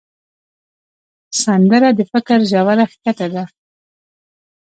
[1.43, 3.43] سندره د فکر ژوره ښکته ده